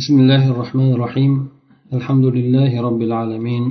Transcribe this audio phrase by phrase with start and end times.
[0.00, 1.32] بسم الله الرحمن الرحيم
[1.98, 3.64] الحمد لله رب العالمين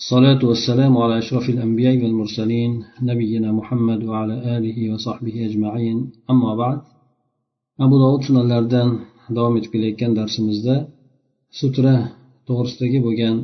[0.00, 2.70] الصلاة والسلام على أشرف الأنبياء والمرسلين
[3.10, 5.96] نبينا محمد وعلى آله وصحبه أجمعين
[6.32, 6.78] أما بعد
[7.84, 8.88] أبو داود sunanlardan
[9.36, 10.76] davom etib kelayotgan darsimizda
[11.60, 11.94] sutra
[12.48, 13.36] to'g'risidagi bo'lgan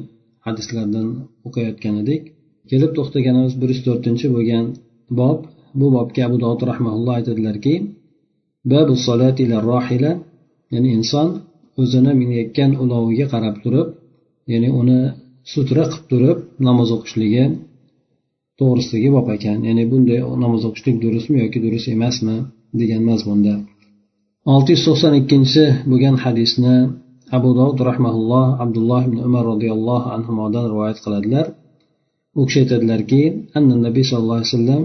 [0.47, 1.07] hadislardan
[1.49, 2.23] o'qiyotgan edik
[2.71, 4.65] kelib to'xtaganimiz bir yuz to'rtinchi bo'lgan
[5.21, 5.39] bob
[5.79, 7.75] bu bobga abu dovud rahmaulloh aytadilarki
[8.73, 10.13] babu solati rohila
[10.75, 11.29] ya'ni inson
[11.82, 13.88] o'zini minayotgan uloviga qarab turib
[14.52, 15.00] ya'ni uni
[15.52, 16.38] sutra qilib turib
[16.68, 17.44] namoz o'qishligi
[18.60, 19.58] to'g'risidagi bob ekan.
[19.68, 22.36] Ya'ni bunday namoz o'qishlik durustmi yoki durust emasmi
[22.80, 23.54] degan mazmunda.
[24.54, 26.76] olti yuz to'qson ikkinchi bo'lgan hadisni
[27.38, 31.46] abu dovud rahmaulloh abdulloh ibn umar roziyallohu anhudan rivoyat qiladilar.
[32.40, 33.22] U kishi aytadilarki
[33.88, 34.82] nabiy sallallohu alayhi vasallam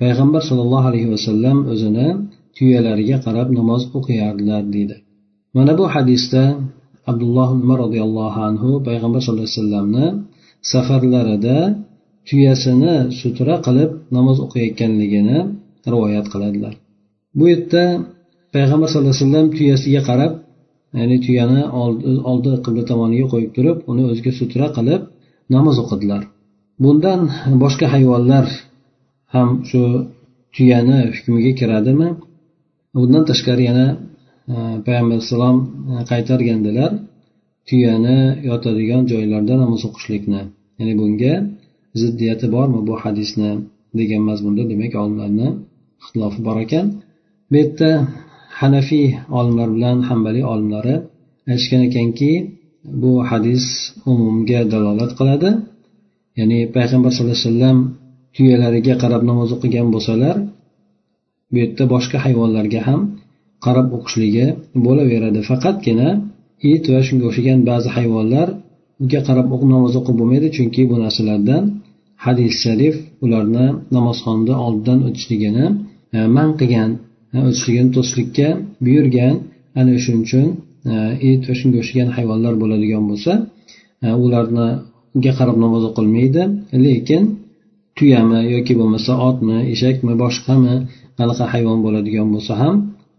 [0.00, 2.08] payg'ambar sollallohu alayhi vasallam o'zini
[2.56, 4.96] tuyalariga qarab namoz o'qiyardilar deydi.
[5.56, 6.42] Mana bu hadisda
[7.10, 10.06] abdulloh umar roziyallohu anhu payg'ambar sallallohu alayhi vasallamni
[10.72, 11.58] safarlarida
[12.28, 15.38] tuyasini sutra qilib namoz o'qiyotganligini
[15.92, 16.74] rivoyat qiladilar.
[17.38, 17.84] Bu yerda
[18.54, 20.32] payg'ambar sallallohu alayhi vasallam tuyasiga qarab
[20.98, 21.62] ya'ni tuyani
[22.30, 25.02] oldi qibla tomoniga qo'yib turib uni o'ziga sutra qilib
[25.54, 26.22] namoz o'qidilar.
[26.82, 27.20] Bundan
[27.62, 28.46] boshqa hayvonlar
[29.34, 29.82] ham shu
[30.54, 32.08] tuyani hukmiga kiradimi?
[32.94, 33.86] Bundan tashqari yana
[34.52, 35.56] e, payg'ambar alayhissalom
[35.92, 36.92] e, qaytargandilar
[37.68, 40.42] tuyani yotadigan joylarda namoz o'qishlikni.
[40.78, 41.34] Ya'ni bunga
[42.00, 43.50] ziddiyati bormi bu hadisni
[43.98, 45.48] degan mazmunda demak olimlarni
[46.02, 46.86] ixtilofi bor ekan.
[47.50, 47.90] Bu yerda
[48.60, 49.06] hanafiy
[49.38, 50.94] olimlar bilan hambaliy olimlari
[51.50, 52.32] aytishgan ekanki
[53.02, 53.64] bu hadis
[54.10, 55.50] umumga dalolat qiladi.
[56.38, 57.78] Ya'ni payg'ambar sallallohu alayhi vasallam
[58.34, 60.36] tuyalariga qarab namoz o'qigan bo'lsalar
[61.50, 63.00] bu yerda boshqa hayvonlarga ham
[63.64, 64.46] qarab o'qishligi
[64.86, 65.40] bo'laveradi.
[65.50, 66.08] Faqatgina
[66.72, 68.48] it va shunga o'xshagan ba'zi hayvonlar
[69.02, 71.62] unga qarab namoz o'qib bo'lmaydi chunki bu narsalardan
[72.24, 73.66] hadis sharif ularni
[73.96, 75.66] namozxonni oldidan o'tishligini
[76.16, 76.90] e, man qilgan
[77.34, 78.48] e, o'tishligini to'sishlikka
[78.84, 79.34] buyurgan
[79.80, 80.46] ana shuning uchun
[80.92, 80.94] e,
[81.30, 83.32] it va shunga o'xshagan hayvonlar bo'ladigan bo'lsa
[84.24, 84.68] ularni
[85.16, 86.42] unga qarab namoz o'qilmaydi.
[86.86, 87.22] Lekin
[87.96, 90.74] tuyami yoki bo'lmasa otmi eshakmi boshqami
[91.20, 92.74] qanaqa hayvon bo'ladigan bo'lsa ham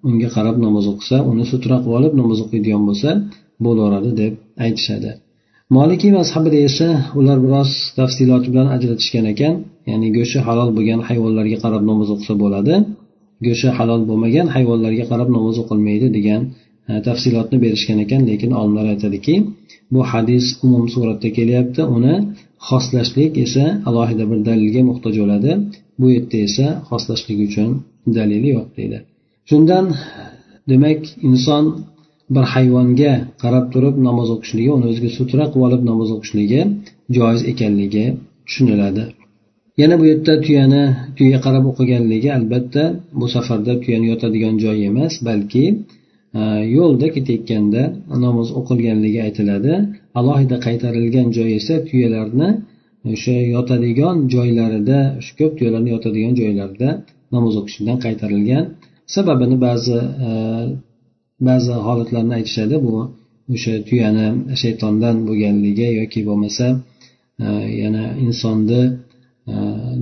[0.10, 3.10] unga qarab namoz o'qisa uni sutra qilib olib namoz o'qiydigan bo'lsa
[3.66, 4.34] bo'laveradi deb
[4.66, 5.12] aytishadi.
[5.78, 6.88] Molikiy mazhabida esa
[7.20, 7.70] ular biroz
[8.00, 9.54] tafsiloti bilan ajratishgan ekan
[9.90, 12.74] ya'ni go'shti halol bo'lgan hayvonlarga qarab namoz o'qisa bo'ladi
[13.46, 16.42] go'shti halol bo'lmagan hayvonlarga qarab namoz o'qilmaydi degan
[16.90, 19.36] e, tafsilotni berishgan ekan lekin olimlar aytadiki
[19.94, 22.16] bu hadis umum suratda kelyapti uni
[22.68, 25.52] xoslashlik esa alohida bir dalilga muhtoj bo'ladi.
[26.00, 27.70] Bu yerda esa xoslashlik uchun
[28.18, 28.98] dalili yo'q deydi.
[29.50, 29.86] Shundan
[30.72, 31.66] demak inson
[32.36, 33.14] bir hayvonga
[33.44, 36.62] qarab turib namoz o'qishligi uni o'ziga sutra qilib olib namoz o'qishligi
[37.18, 38.06] joiz ekanligi
[38.48, 39.04] tushuniladi.
[39.82, 40.84] Yana bu yerda tuyani
[41.18, 42.84] tuyaga qarab o'qiganligi albatta
[43.20, 45.64] bu safarda tuyani yotadigan joy emas balki
[46.40, 46.42] e,
[46.78, 47.84] yo'lda ketayotganda
[48.26, 49.74] namoz o'qilganligi aytiladi.
[50.20, 52.50] Alohida qaytarilgan joy esa tuyalarni
[53.14, 56.90] o'sha yotadigan joylarida shu ko'p tuyalarni yotadigan joylarida
[57.34, 58.64] namoz o'qishdan qaytarilgan.
[59.16, 60.30] Sababini ba'zi e,
[61.48, 62.76] ba'zi holatlarni aytishadi.
[62.86, 62.94] Bu
[63.54, 64.28] o'sha tuyani
[64.62, 66.66] shaytondan bo'lganligi yoki bo'lmasa
[67.46, 67.48] e,
[67.82, 68.82] yana insonni
[69.52, 69.54] e,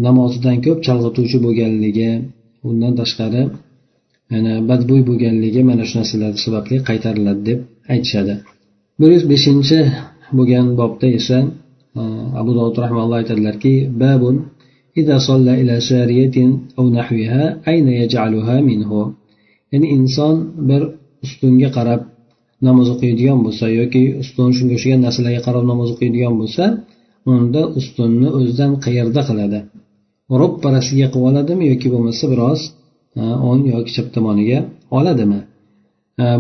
[0.06, 2.10] namozidan ko'p chalg'ituvchi bo'lganligi
[2.70, 3.44] undan tashqari
[4.34, 7.60] yana badbo'y bo'lganligi mana shu narsalar sababli qaytariladi deb
[7.94, 8.34] aytishadi.
[9.00, 9.80] Bir yuz beshinchi
[10.38, 11.38] bo'lgan bobda esa
[12.00, 12.02] e,
[12.42, 13.74] abu dovud rahmalloh aytadilarki
[14.04, 14.36] babun
[15.01, 16.37] إذا صلى إلى سارية
[16.79, 18.91] أو نحوها أين يجعلها منه
[19.75, 20.35] ya'ni inson
[20.69, 20.83] bir
[21.25, 22.01] ustunga qarab
[22.67, 26.65] namoz o'qiydigan bo'lsa yoki ustun shunga o'xshagan narsalarga qarab namoz o'qiydigan bo'lsa
[27.33, 29.59] unda ustunni o'zidan qayerda qiladi
[30.41, 32.61] ro'pparasiga qilib oladimi yoki bo'lmasa biroz
[33.49, 34.59] o'ng yoki chap tomoniga
[34.99, 35.41] oladimi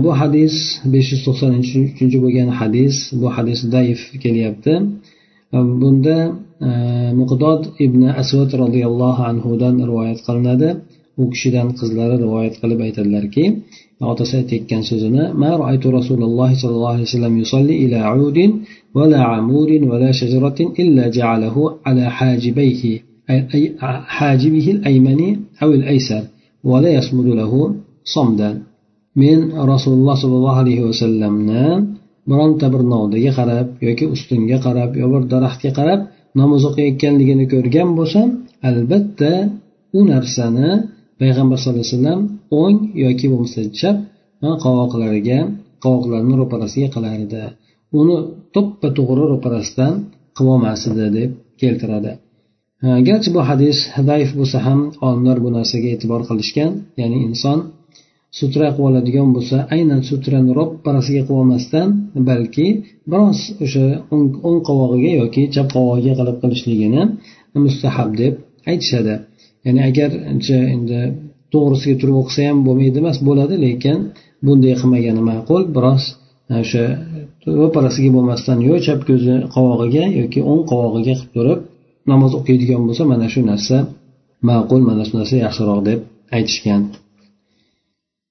[0.02, 0.54] bu hadis
[0.92, 4.72] besh yuz to'qson uchinchi bo'lgan hadis bu hadis zaif kelyapti
[5.80, 6.16] bunda
[6.47, 6.47] e,
[7.21, 10.69] muqdod ibn asvad roziyallohu anhudan rivoyat qilinadi
[11.21, 13.43] u kishidan qizlari rivoyat qilib aytadilarki
[14.11, 18.51] otasi aytayotgan so'zini ma roaytu rasululloh sollallohu alayhi vasallam yusolli ila udin
[18.97, 22.83] ولا عمود ولا شجرة إلا جعله على حاجبيه
[23.29, 23.63] أي
[24.17, 25.21] حاجبه الأيمن
[25.63, 26.23] أو الأيسر
[26.63, 27.53] ولا يصمد له
[28.15, 28.51] صمدا
[29.15, 29.39] men
[29.73, 31.65] rasululloh sollallohu alayhi vasallamni
[32.29, 35.99] bironta bir novdaga qarab yoki ustunga qarab yo bir daraxtga qarab
[36.41, 38.27] namoz o'qiyotganligini ko'rgan bo'lsam
[38.69, 39.31] albatta
[39.97, 40.69] u narsani
[41.21, 42.21] payg'ambar sallallohu alayhi vasallam
[42.61, 43.97] o'ng yoki bo'lmasa chap
[44.63, 45.39] qovoqlariga
[45.83, 47.43] qovoqlarini ro'parasiga qilar edi
[47.99, 48.17] uni
[48.55, 49.93] to'ppa to'g'ri ro'parasidan
[50.37, 51.29] qilolmas edi deb
[51.61, 52.11] keltiradi.
[53.07, 53.77] Garchi bu hadis
[54.09, 56.71] zaif bo'lsa ham olimlar bu narsaga e'tibor qilishgan
[57.01, 57.57] ya'ni inson
[58.37, 61.87] sutra qilib oladigan bo'lsa aynan sutrani ro'parasiga qilib olmasdan
[62.29, 62.67] balki
[63.11, 63.85] biroz o'sha
[64.47, 67.03] o'ng qovog'iga yoki chap qovog'iga qilib qilishligini
[67.65, 68.33] mustahab deb
[68.71, 69.15] aytishadi.
[69.65, 70.09] Ya'ni agar
[70.75, 70.99] endi
[71.53, 73.97] to'g'risiga turib o'qisa ham bo'lmaydi emas bo'ladi lekin
[74.45, 75.61] bunday qilmagani ma'qul.
[75.75, 76.03] Biroz
[76.51, 76.83] e, o'sha
[77.59, 81.59] ro'parasiga bo'lmasdan yo chap ko'zi qovog'iga yoki o'ng qovog'iga qilib turib
[82.11, 83.77] namoz o'qiydigan bo'lsa mana shu narsa
[84.49, 85.99] ma'qul mana shu narsa yaxshiroq deb
[86.37, 86.81] aytishgan.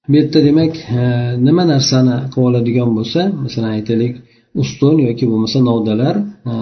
[0.09, 1.01] Bu yerda demak e,
[1.47, 4.13] nima narsani qilib oladigan bo'lsa masalan aytaylik
[4.61, 6.15] ustun yoki bo'lmasa novdalar
[6.51, 6.53] e,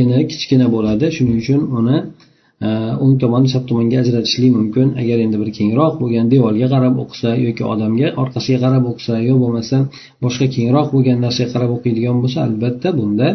[0.00, 1.06] eni kichkina bo'ladi.
[1.16, 1.96] Shuning uchun uni
[2.66, 2.68] e,
[3.04, 4.86] o'ng tomon chap tomonga ajratishlik mumkin.
[5.02, 9.76] Agar endi bir kengroq bo'lgan devorga qarab o'qisa yoki odamga orqasiga qarab o'qisa yo bo'lmasa
[10.24, 13.28] boshqa kengroq bo'lgan narsaga qarab o'qiydigan bo'lsa albatta bunda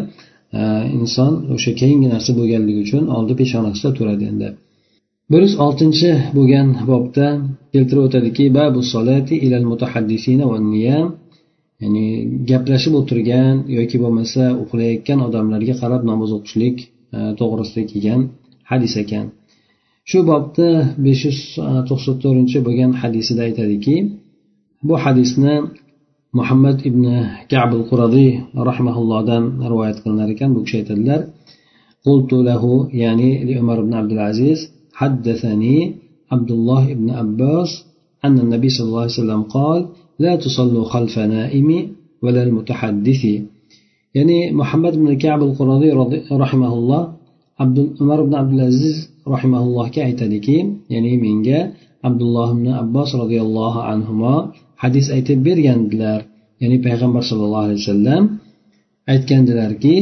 [0.99, 4.49] inson o'sha keyingi narsa bo'lganligi uchun oldi peshonasida turadi endi.
[5.31, 7.27] bir yuz oltinchi bo'lgan bobda
[7.73, 11.07] keltirib o'tadiki babu solati ilal mutahaddisina va niyam.
[11.81, 12.05] Ya'ni
[12.49, 16.77] gaplashib o'tirgan yoki bo'lmasa uxlayotgan odamlarga qarab namoz o'qishlik
[17.17, 18.21] e, to'g'risida kelgan
[18.71, 19.25] hadis ekan.
[20.09, 20.67] Shu bobda
[21.05, 21.39] besh yuz
[21.89, 23.95] to'qson to'rtinchi bo'lgan hadisida aytadiki
[24.87, 25.55] bu hadisni
[26.39, 27.03] muhammad ibn
[27.53, 28.31] kabul quradiy
[28.69, 30.49] rahmaullohdan rivoyat qilinar ekan.
[30.55, 31.21] Bu kishi aytadilar
[32.05, 32.73] qultu lahu
[33.03, 33.29] ya'ni
[33.61, 34.59] umar ibn abdulaziz
[34.93, 35.77] حدثني
[36.31, 37.85] عبد الله بن عباس
[38.25, 39.79] أن النبي صلى الله عليه وسلم قال
[40.19, 41.69] لا تصلوا خلف نائم
[42.23, 43.23] ولا المتحدث.
[44.15, 45.89] يعني محمد بن كعب القرظي
[46.31, 47.13] رحمه الله
[47.59, 50.57] عبد عمر بن عبد العزيز رحمه الله كأيتدكي
[50.89, 51.73] يعني من جاء
[52.03, 56.21] عبد الله بن عباس رضي الله عنهما حديث أيتب برياندلر
[56.61, 58.21] يعني پیغمبر صلى الله عليه وسلم
[59.11, 59.95] aytgandilarki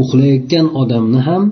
[0.00, 1.42] uxlayotgan odamni ham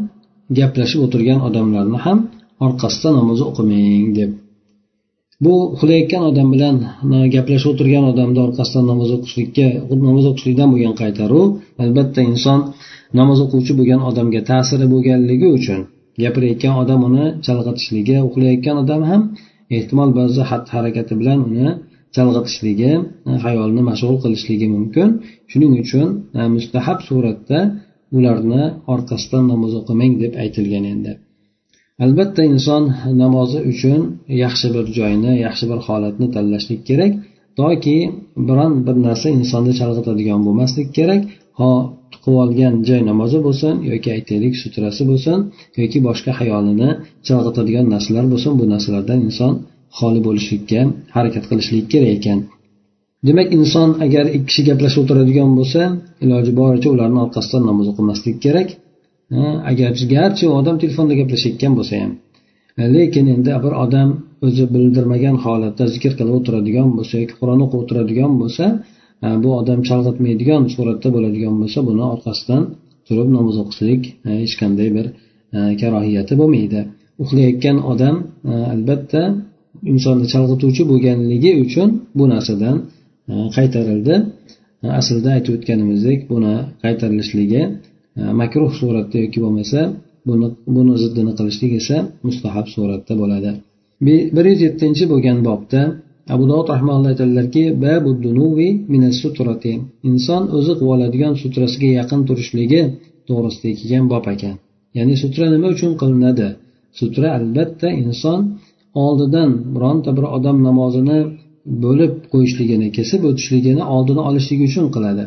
[0.59, 2.19] gaplashib o'tirgan odamlarni ham
[2.67, 4.31] orqasida namoz o'qimang deb.
[5.45, 6.77] Bu uxlayotgan odam bilan
[7.35, 9.67] gaplashib o'tirgan odamni orqasidan namoz o'qishlikka
[10.09, 11.47] namoz o'qishlikdan bo'lgan qaytaruv
[11.85, 12.61] albatta inson
[13.19, 15.81] namoz o'quvchi bo'lgan odamga ta'siri bo'lganligi uchun
[16.23, 19.23] gapirayotgan odam uni chalg'itishligi uxlayotgan odam ham
[19.77, 21.69] ehtimol ba'zi xatti harakati bilan uni
[22.17, 22.93] chalg'itishligi
[23.31, 25.09] e, hayolni mashg'ul qilishligi mumkin.
[25.51, 26.09] Shuning uchun
[26.39, 27.61] e, mustahab suratda
[28.17, 28.65] ularni
[28.95, 31.13] orqasidan namoz o'qimang deb aytilgan endi
[32.05, 32.83] albatta inson
[33.23, 34.01] namozi uchun
[34.43, 37.13] yaxshi bir joyni yaxshi bir holatni tanlashlik kerak.
[37.59, 37.99] Toki
[38.49, 41.23] biron bir narsa insonni chalg'itadigan bo'lmaslik kerak.
[41.59, 41.71] Ho
[42.23, 45.39] qilib olgan joy namozi bo'lsin yoki aytaylik sutrasi bo'lsin
[45.81, 46.91] yoki boshqa hayolini
[47.27, 49.53] chalg'itadigan narsalar bo'lsin bu narsalardan inson
[49.99, 50.81] xoli bo'lishlikka
[51.17, 52.39] harakat qilishlik kerak ekan.
[53.27, 55.81] Demak inson agar ikki kishi gaplashib o'tiradigan bo'lsa
[56.25, 58.69] iloji boricha ularni orqasidan namoz o'qimaslik kerak.
[59.71, 62.13] Agar garchi u odam telefonda gaplashayotgan bo'lsa ham.
[62.95, 64.09] Lekin endi bir odam
[64.47, 68.65] o'zi bildirmagan holatda zikr qilib o'tiradigan bo'lsa yoki qur'on o'qib o'tiradigan bo'lsa
[69.43, 72.63] bu odam chalg'itmaydigan suratda bo'ladigan bo'lsa buni orqasidan
[73.07, 74.03] turib namoz o'qishlik
[74.43, 75.07] hech qanday bir
[75.81, 76.81] karohiyati bo'lmaydi.
[77.23, 78.17] Uxlayotgan odam
[78.75, 79.23] albatta
[79.93, 81.89] insonni chalg'ituvchi bo'lganligi uchun
[82.19, 82.77] bu narsadan
[83.57, 84.15] qaytarildi.
[85.01, 86.55] Aslida aytib o'tganimizdek buni
[86.85, 87.63] qaytarilishligi
[88.21, 89.81] Э, makruh suratda yoki bo'lmasa
[90.29, 91.97] buni buni ziddini qilishlik esa
[92.27, 93.51] mustahab suratda bo'ladi.
[94.37, 95.81] Bir yuz yettinchi bo'lgan bobda
[96.35, 97.63] abu dovud rahmaulloh aytadilarki
[100.11, 102.83] inson o'zi qilib oladigan sutrasiga yaqin turishligi
[103.29, 104.55] to'g'risida kelgan bob ekan.
[104.97, 106.49] Ya'ni sutra nima uchun qilinadi?
[106.99, 108.41] Sutra albatta inson
[109.05, 111.19] oldidan bironta bir odam namozini
[111.85, 115.25] bo'lib qo'yishligini kesib o'tishligini oldini olishligi uchun qiladi.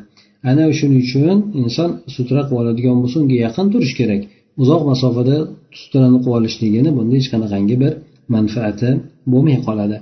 [0.50, 4.22] Ana shuning uchun inson sutra qilib oladigan bo'lsa unga yaqin turish kerak.
[4.62, 5.36] Uzoq masofada
[5.82, 7.94] sutrani qilib olishligini bunda hech qanaqangi bir
[8.36, 8.90] manfaati
[9.32, 9.98] bo'lmay qoladi.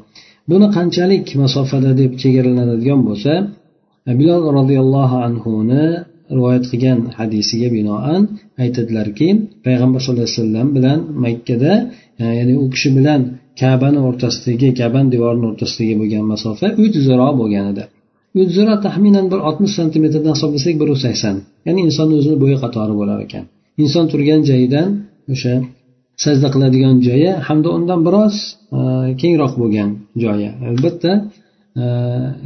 [0.50, 3.34] Buni qanchalik masofada deb chegaralanadigan bo'lsa
[4.20, 5.84] bilol roziyallohu anhuni
[6.38, 8.22] rivoyat qilgan hadisiga binoan
[8.64, 9.28] aytadilarki
[9.66, 11.74] payg'ambar sallallohu alayhi vasallam bilan makkada
[12.22, 13.22] e, ya'ni u kishi bilan
[13.62, 17.84] kabani o'rtasidagi kaban devorini o'rtasidagi bo'lgan masofa uch ziro bo'lgan edi.
[18.86, 21.36] Taxminan bir oltmish santimetrdan hisoblasak bir yuz sakson.
[21.68, 23.44] Ya'ni insonni o'zini bo'yi qatori bo'lar ekan.
[23.84, 24.88] Inson turgan joyidan
[25.34, 25.54] o'sha
[26.24, 28.36] sajda qiladigan joyi hamda undan biroz
[28.78, 28.80] e,
[29.22, 29.90] kengroq bo'lgan
[30.24, 30.50] joyi.
[30.70, 31.12] Albatta
[31.82, 31.86] e,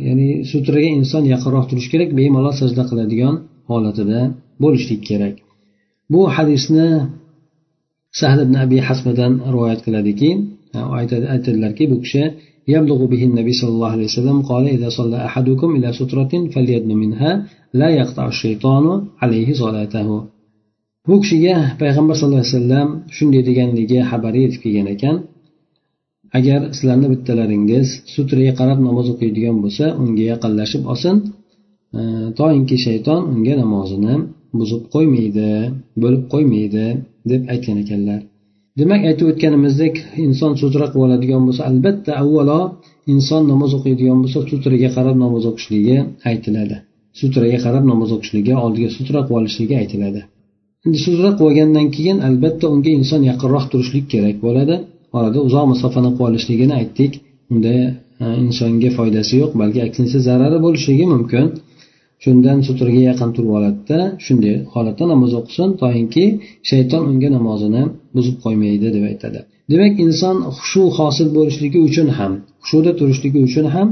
[0.08, 3.36] ya'ni sutraga inson yaqinroq turishi kerak bemalol sajda qiladigan
[3.72, 4.20] holatida
[4.64, 5.36] bo'lishlik kerak.
[6.14, 6.88] Bu hadisni
[8.20, 10.30] sahl ibn abi hasmadan rivoyat qiladiki
[10.78, 10.80] e,
[11.36, 12.24] aytadilarki bu kishi
[12.75, 17.31] يبلغ به النبي صلى الله عليه وسلم قال إذا صلى أحدكم إلى سترة فليدن منها
[17.81, 18.85] لا يقطع الشيطان
[19.23, 20.09] عليه صلاته
[21.09, 25.17] bu kishiga payg'ambar sallallohu alayhi vasallam shunday deganligi xabari yetib kelgan ekan
[26.39, 31.17] agar sizlarni bittalaringiz sutraga qarab namoz o'qiydigan bo'lsa unga yaqinlashib olsin
[31.99, 32.01] e,
[32.39, 34.15] toinki shayton unga namozini
[34.59, 35.51] buzib qo'ymaydi
[36.03, 36.87] bo'lib qo'ymaydi
[37.31, 38.21] deb aytgan ekanlar
[38.80, 42.60] Demak aytib o'tganimizdek inson sutra qilib oladigan bo'lsa albatta avvalo
[43.14, 45.98] inson namoz o'qiydigan bo'lsa sutraga qarab namoz o'qishligi
[46.32, 46.76] aytiladi.
[47.20, 50.22] Sutraga qarab namoz o'qishligi oldiga sutra qilib olishligi aytiladi.
[50.86, 54.76] Endi sutra qilib olgandan keyin albatta unga inson yaqinroq turishlik kerak bo'ladi.
[55.18, 57.12] Orada uzoq masofani qilib olishligini aytdik.
[57.54, 57.74] Unda
[58.24, 61.46] e, insonga foydasi yo'q balki aksincha zarari bo'lishligi mumkin.
[62.24, 66.26] Shundan sutraga yaqin turib oladida shunday holatda namoz o'qisin toinki
[66.70, 67.84] shayton unga namozini
[68.16, 69.40] buzib qo'ymaydi deb aytadi.
[69.72, 72.32] Demak inson hushu hosil bo'lishligi uchun ham
[72.64, 73.88] hushuda turishligi uchun ham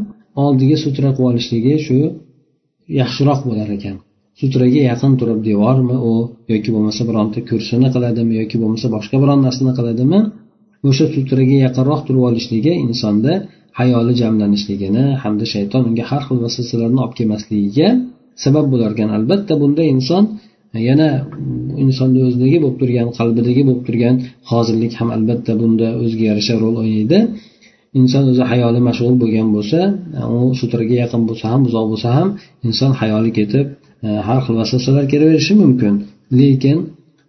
[0.45, 1.97] oldiga sutra qilib olishligi shu
[2.99, 3.95] yaxshiroq bo'lar ekan.
[4.39, 6.13] Sutraga yaqin turib devormi u
[6.53, 10.19] yoki bo'lmasa bironta kursini qiladimi yoki bo'lmasa boshqa biron narsani qiladimi
[10.89, 13.33] o'sha sutraga yaqinroq turib olishligi insonda
[13.79, 17.87] hayoli jamlanishligini hamda shayton unga har xil vasvasalarni olib kelmasligiga
[18.43, 20.23] sabab bo'larkan albatta bunda inson
[20.89, 21.09] yana
[21.83, 24.15] insonni o'zligi bo'lib turgan qalbidagi bo'lib turgan
[24.51, 27.19] hozirlik ham albatta bunda o'ziga yarasha rol o'ynaydi.
[27.99, 29.79] Inson o'zi hayoli mashg'ul bo'lgan bo'lsa
[30.35, 32.27] u sutraga yaqin bo'lsa ham uzoq bo'lsa ham
[32.67, 33.65] inson hayoli ketib
[34.07, 35.93] e, har xil vasvasalar kelaverishi mumkin.
[36.39, 36.77] Lekin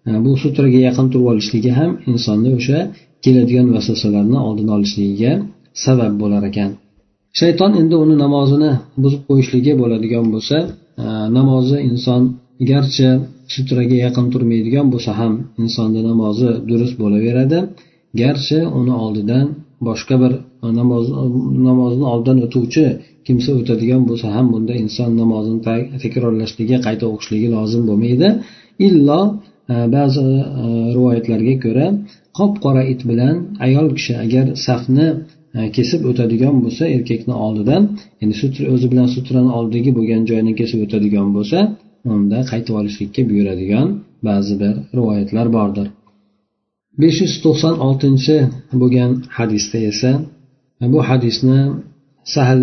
[0.08, 2.78] e, bu sutraga yaqin turib olishligi ham insonni o'sha
[3.24, 5.32] keladigan vasvasalarni oldini olishligiga
[5.84, 6.70] sabab bo'lar ekan.
[7.40, 8.70] Shayton endi uni namozini
[9.02, 10.56] buzib qo'yishligi bo'ladigan bo'lsa
[10.98, 11.04] Э,
[11.38, 12.22] namozi inson
[12.70, 13.08] garchi
[13.54, 15.32] sutraga yaqin turmaydigan bo'lsa ham
[15.62, 17.58] insonni namozi durust bo'laveradi.
[18.20, 19.46] Garchi uni oldidan
[19.88, 20.32] boshqa bir
[20.64, 21.24] e, namoz e,
[21.68, 22.84] namozni oldidan o'tuvchi
[23.26, 25.60] kimsa o'tadigan bo'lsa ham bunda inson namozini
[26.04, 28.28] takrorlashligi qayta o'qishligi lozim bo'lmaydi.
[28.88, 29.20] Illo
[29.72, 30.26] e, ba'zi
[30.96, 31.86] rivoyatlarga ko'ra
[32.38, 33.34] qop qora it bilan
[33.66, 35.06] ayol kishi agar safni
[35.75, 37.83] kesib o'tadigan bo'lsa erkakni oldidan
[38.19, 41.59] ya'ni sutra o'zi bilan sutrani oldidagi bo'lgan joyini kesib o'tadigan bo'lsa
[42.13, 43.87] unda qaytib olishlikka buyuradigan
[44.27, 45.87] ba'zi bir rivoyatlar bordir
[47.01, 48.35] besh yuz to'qson oltinchi
[48.81, 50.11] bo'lgan hadisda esa
[50.93, 51.59] bu hadisni
[52.35, 52.61] sahl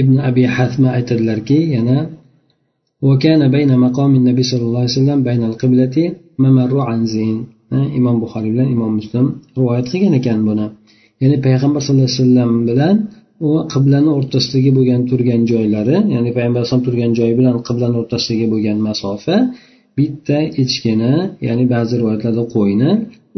[0.00, 1.98] ibn abi hatma aytadilarki yana
[3.08, 5.96] وكان بين مقام النبي صلى الله عليه وسلم بين القبلة
[6.44, 7.38] ممر عن زين
[7.98, 9.26] imom buxoriy bilan imom muslim
[9.58, 10.66] rivoyat qilgan ekan buni
[11.23, 12.95] ya'ni payg'ambar sallallohu alayhi vasallam bilan
[13.47, 18.77] u qiblani o'rtasidagi bo'lgan turgan joylari ya'ni payg'ambar alayhisalom turgan joyi bilan qiblani o'rtasidagi bo'lgan
[18.89, 19.35] masofa
[19.97, 21.13] bitta echkini
[21.47, 22.91] ya'ni ba'zi rivoyatlarda qo'yni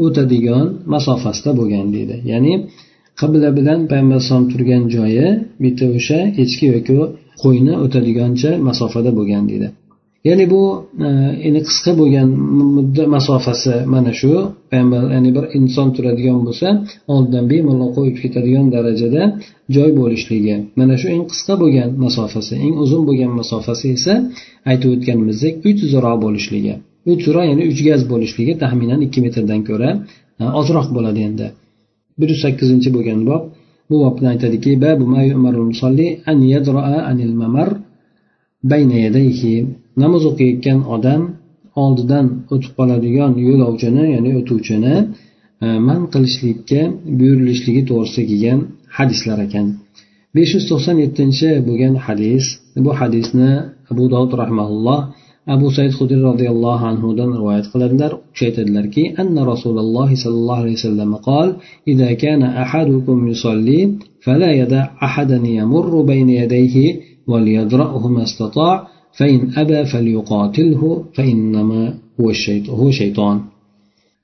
[0.05, 2.15] o'tadigan masofasida bo'lgan deydi.
[2.31, 2.53] Ya'ni
[3.21, 5.27] qibla bilan payg'ambar alayhisalom turgan joyi
[5.63, 6.95] bitta o'sha echki yoki
[7.43, 9.67] qo'yni o'tadigancha masofada bo'lgan deydi.
[10.27, 10.61] Ya'ni bu
[11.47, 12.29] endi qisqa bo'lgan
[12.75, 14.31] mudda masofasi mana shu.
[14.71, 16.67] Payg'ambar ya'ni bir inson turadigan bo'lsa
[17.13, 19.21] oldidan bemalol qo'yib ketadigan darajada
[19.75, 20.55] joy bo'lishligi.
[20.79, 24.13] Mana shu eng qisqa bo'lgan masofasi eng uzun bo'lgan masofasi esa
[24.71, 26.73] aytib o'tganimizdek uch ziro bo'lishligi.
[27.11, 29.89] Uch ziro ya'ni uch gaz bo'lishligi taxminan ikki metrdan ko'ra
[30.41, 31.47] e, ozroq bo'ladi endi.
[32.19, 33.43] Bir yuz sakkizinchi bo'lgan bob
[33.89, 34.71] bu bobda aytadiki
[40.02, 41.22] namoz o'qiyotgan odam
[41.84, 44.94] oldidan o'tib qoladigan yo'lovchini ya'ni o'tuvchini
[45.64, 46.82] e, man qilishlikka
[47.18, 48.60] buyurilishligi to'g'risida kelgan
[48.98, 49.66] hadislar ekan
[50.36, 52.44] besh yuz to'qson yettinchi bo'lgan hadis
[52.84, 53.50] bu hadisni
[53.92, 55.00] abu dovud rahmaulloh
[55.54, 61.10] abu said hudriy roziyallohu anhudan rivoyat qiladilar u kishi aytadilarki anna rasululloh sollallohu alayhi vasallam
[61.28, 61.48] قال
[61.92, 63.80] إذا كان أحدكم يصلي
[64.24, 66.76] فلا يدع أحدا يمر بين يديه
[67.30, 68.74] وليدرأه ما استطاع
[69.18, 70.82] فإن أبى فليقاتله
[71.16, 71.82] فإنما
[72.20, 73.38] هو الشيطان هو شيطان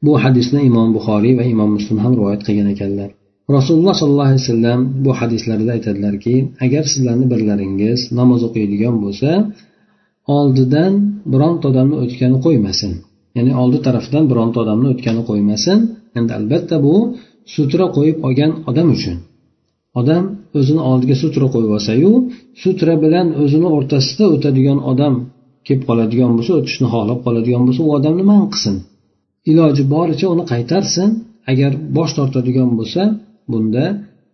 [0.04, 3.08] bu hadisni imom buxoriy va imom muslim ham rivoyat qilgan ekanlar
[3.56, 6.34] rasululloh sollallohu alayhi vasallam bu hadislarida aytadilarki
[6.64, 9.30] agar sizlarni birlaringiz namoz o'qiydigan bo'lsa
[10.38, 10.92] oldidan
[11.32, 12.92] bironta odamni o'tgani qo'ymasin
[13.36, 15.78] ya'ni oldi tarafdan bironta odamni o'tgani qo'ymasin
[16.18, 16.94] endi albatta bu
[17.54, 19.16] sutra qo'yib olgan odam uchun
[19.99, 20.23] Odam
[20.59, 22.11] o'zini oldiga sutra qo'yib olsayu
[22.63, 25.13] sutra bilan o'zini o'rtasida o'tadigan odam
[25.67, 28.75] kelib qoladigan bo'lsa o'tishni xohlab qoladigan bo'lsa u odamni man qilsin.
[29.51, 31.09] Iloji boricha uni qaytarsin.
[31.51, 33.01] Agar bosh tortadigan bo'lsa
[33.51, 33.85] bunda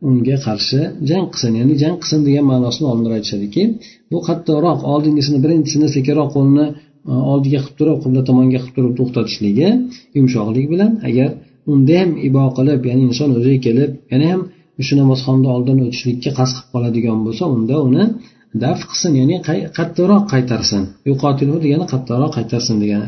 [0.09, 1.51] unga qarshi jang qilsin.
[1.59, 3.63] Ya'ni jang qilsin degan ma'nosini olimlar aytishadiki
[4.11, 6.65] bu qattiqroq oldingisini birinchisini sekinroq qo'lni
[7.11, 9.69] e, oldiga qilib turib qibla tomonga qilib turib to'xtatishligi
[10.17, 11.29] yumshoqlik bilan agar
[11.71, 14.41] unda ham ibo qilib ya'ni inson o'ziga kelib yana ham
[14.79, 18.03] o'sha namozxonni oldidan o'tishlikka qasd qilib qoladigan bo'lsa unda uni
[18.63, 19.37] daf qilsin ya'ni
[19.77, 20.83] qattiqroq qaytarsin.
[21.65, 23.07] Degani qattiqroq qaytarsin degani.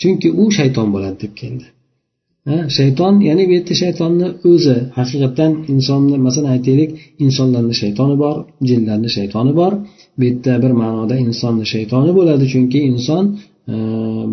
[0.00, 1.66] Chunki u shayton bo'ladi deb keldi.
[2.76, 6.90] Shayton ya'ni bu yerda shaytonni o'zi haqiqatdan insonni masalan aytaylik
[7.24, 8.36] insonlarni shaytoni bor
[8.68, 9.72] jinlarni shaytoni bor.
[10.18, 13.24] Bu yerda bir ma'noda insonni shaytoni bo'ladi chunki inson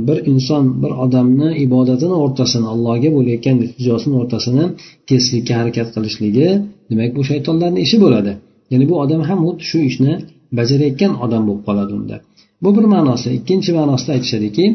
[0.08, 4.66] bir inson bir odamni ibodatini o'rtasini allohga bo'layotgan iltijosini o'rtasini
[5.10, 6.48] kesishlikka harakat qilishligi
[6.90, 8.32] demak bu shaytonlarni ishi bo'ladi.
[8.72, 10.14] Ya'ni bu odam ham xuddi shu ishni
[10.58, 12.16] bajarayotgan odam bo'lib qoladi unda.
[12.64, 13.28] Bu bir ma'nosi.
[13.40, 14.66] Ikkinchi ma'nosida aytishadiki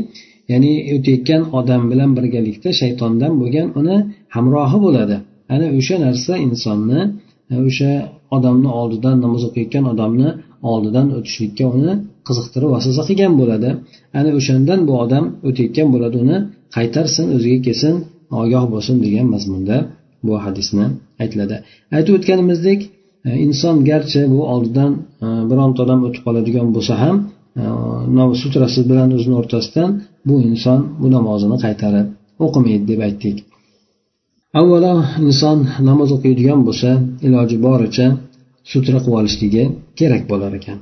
[0.52, 3.96] ya'ni o'tayotgan odam bilan birgalikda shaytondan bo'lgan uni
[4.34, 5.16] hamrohi bo'ladi.
[5.54, 7.00] Ana o'sha narsa insonni
[7.68, 7.92] o'sha
[8.36, 10.30] odamni oldidan namoz o'qiyotgan odamni
[10.72, 11.92] oldidan o'tishlikka uni
[12.28, 13.70] qiziqtirib vasvasa qilgan bo'ladi.
[14.18, 16.36] Ana o'shandan bu odam o'tayotgan bo'ladi uni
[16.76, 17.94] qaytarsin o'ziga kelsin
[18.42, 19.76] ogoh bo'lsin degan mazmunda
[20.26, 20.86] bu hadisni
[21.22, 21.56] aytiladi.
[21.96, 22.80] Aytib o'tganimizdek
[23.28, 24.92] e, inson garchi bu oldidan
[25.24, 27.16] e, bironta odam o'tib qoladigan bo'lsa ham
[27.60, 29.90] e, sutrasi bilan o'zini o'rtasidan
[30.28, 32.06] bu inson bu namozini qaytarib
[32.44, 33.36] o'qimaydi deb aytdik.
[34.60, 34.94] Avvalo
[35.28, 35.58] inson
[35.88, 36.90] namoz o'qiydigan bo'lsa
[37.26, 38.06] iloji boricha
[38.70, 39.64] sutra qilib olishligi
[39.98, 40.78] kerak bo'lar ekan.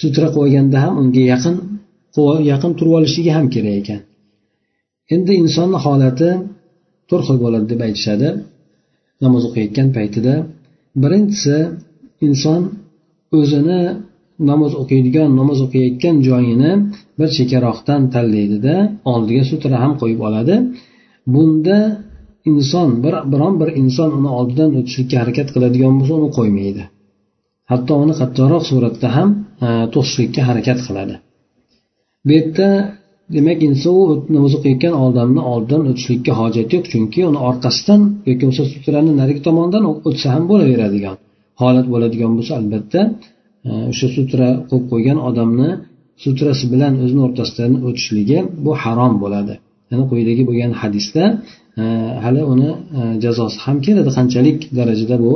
[0.00, 1.56] Sutra qo'yganda ham unga yaqin
[2.52, 4.00] yaqin turib olishligi ham kerak ekan.
[5.14, 6.30] Endi insonni holati
[7.08, 8.28] to'rt xil bo'ladi deb aytishadi.
[9.24, 10.34] Namoz o'qiyotgan paytida
[11.02, 11.56] birinchisi
[12.26, 12.60] inson
[13.38, 13.80] o'zini
[14.50, 16.72] namoz o'qiydigan namoz o'qiyotgan joyini
[17.18, 18.74] bir chekkaroqdan tanlaydida
[19.12, 20.54] oldiga sutra ham qo'yib oladi.
[21.34, 21.78] Bunda
[22.50, 26.82] inson bir biron bir inson uni oldidan o'tishlikka harakat qiladigan bo'lsa uni qo'ymaydi.
[27.70, 29.28] Hatto uni qattiqroq suratda ham
[29.94, 31.14] to'sishlikka harakat qiladi.
[32.26, 32.68] Bu yerda
[33.36, 34.04] demak inson u
[34.36, 39.84] namoz o'qiyotgan odamni oldidan o'tishlikka hojat yo'q chunki uni orqasidan yoki bo'lmasa sutrani narigi tomonidan
[40.08, 41.16] o'tsa ham bo'laveradigan
[41.62, 43.00] holat bo'ladigan bo'lsa albatta
[43.92, 45.70] o'sha sutra qo'yib qo'ygan odamni
[46.24, 49.54] sutrasi bilan o'zini o'rtasidan o'tishligi bu harom bo'ladi.
[49.90, 51.24] Ya'ni quyidagi bo'lgan hadisda
[52.24, 52.70] hali uni
[53.24, 55.32] jazosi ham keladi qanchalik darajada bu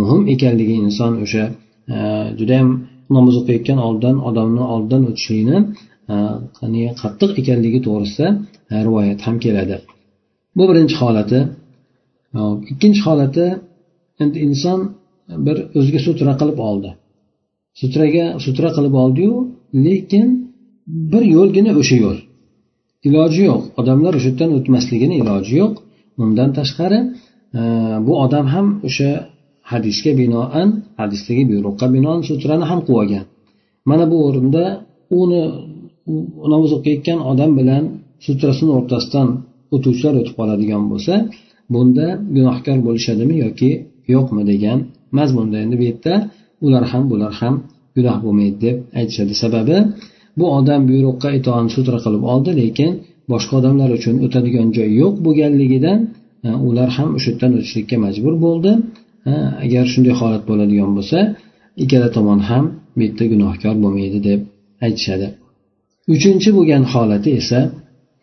[0.00, 1.44] muhim ekanligi inson o'sha
[2.38, 2.68] judayam
[3.14, 5.58] namoz o'qiyotgan oldidan odamni oldidan o'tishlikni
[6.12, 6.14] e,
[7.02, 8.28] qattiq ekanligi to'g'risida
[8.72, 9.76] e, rivoyat ham keladi.
[10.56, 11.40] Bu birinchi holati.
[12.38, 12.40] E,
[12.72, 13.46] ikkinchi holati
[14.22, 14.78] endi inson
[15.46, 16.90] bir o'ziga sutra qilib oldi.
[17.80, 19.34] Sutraga sutra qilib oldiyu
[19.86, 20.26] lekin
[21.12, 22.18] bir yo'lgina o'sha yo'l.
[23.08, 23.62] Iloji yo'q.
[23.80, 25.74] Odamlar o'sha yerdan o'tmasligini iloji yo'q.
[26.22, 27.00] Undan tashqari
[27.58, 27.62] e,
[28.06, 29.10] bu odam ham o'sha
[29.70, 30.68] hadisga binoan
[31.00, 33.24] hadisdagi buyruqqa binoan sutrani ham qilib olgan.
[33.90, 34.64] Mana bu o'rinda
[35.20, 35.42] uni
[36.52, 37.82] namoz o'qiyotgan odam bilan
[38.26, 39.28] sutrasini o'rtasidan
[39.74, 41.14] o'tuvchilar o'tib qoladigan bo'lsa
[41.74, 43.70] bunda gunohkor bo'lishadimi yoki
[44.14, 44.78] yo'qmi degan
[45.18, 46.14] mazmunda endi bu yerda
[46.66, 47.54] ular ham bular ham
[47.96, 49.32] gunoh bo'lmaydi deb aytishadi.
[49.42, 49.76] Sababi
[50.38, 52.90] bu odam buyruqqa itoat sutra qilib oldi lekin
[53.32, 55.98] boshqa odamlar uchun o'tadigan joy yo'q bo'lganligidan
[56.46, 58.70] e, ular ham o'sha yerdan o'tishlikka majbur bo'ldi.
[59.64, 61.18] Agar shunday holat bo'ladigan bo'lsa
[61.82, 62.64] ikkala tomon ham
[62.96, 64.40] bu yerda gunohkor bo'lmaydi deb
[64.86, 65.26] aytishadi.
[66.14, 67.58] Uchinchi bo'lgan holati esa